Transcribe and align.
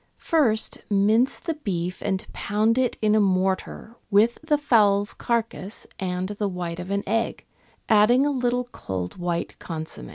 First, 0.17 0.79
mince 0.89 1.37
the 1.39 1.53
beef 1.53 2.01
and 2.01 2.25
pound 2.33 2.79
it 2.79 2.97
in 3.03 3.13
a 3.13 3.19
mortar 3.19 3.93
with 4.09 4.39
the 4.43 4.57
fowl's 4.57 5.13
carcase 5.13 5.85
and 5.99 6.29
the 6.29 6.47
white 6.49 6.79
of 6.79 6.89
egg, 7.05 7.45
adding 7.87 8.25
a 8.25 8.31
little 8.31 8.63
cold 8.71 9.17
white 9.17 9.55
consomm^. 9.59 10.09